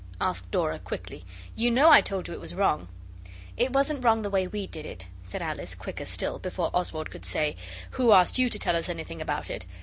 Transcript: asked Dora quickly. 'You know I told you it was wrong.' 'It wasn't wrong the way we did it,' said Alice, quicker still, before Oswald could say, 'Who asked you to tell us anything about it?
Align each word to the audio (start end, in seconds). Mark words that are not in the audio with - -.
asked 0.19 0.49
Dora 0.49 0.79
quickly. 0.79 1.23
'You 1.55 1.69
know 1.69 1.91
I 1.91 2.01
told 2.01 2.27
you 2.27 2.33
it 2.33 2.39
was 2.39 2.55
wrong.' 2.55 2.87
'It 3.55 3.71
wasn't 3.71 4.03
wrong 4.03 4.23
the 4.23 4.31
way 4.31 4.47
we 4.47 4.65
did 4.65 4.83
it,' 4.83 5.05
said 5.21 5.43
Alice, 5.43 5.75
quicker 5.75 6.05
still, 6.05 6.39
before 6.39 6.71
Oswald 6.73 7.11
could 7.11 7.23
say, 7.23 7.55
'Who 7.91 8.11
asked 8.11 8.39
you 8.39 8.49
to 8.49 8.57
tell 8.57 8.75
us 8.75 8.89
anything 8.89 9.21
about 9.21 9.51
it? 9.51 9.67